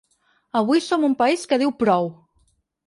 Avui 0.61 0.81
som 0.85 1.05
un 1.11 1.15
país 1.21 1.47
que 1.53 1.63
diu 1.65 1.77
prou. 1.85 2.13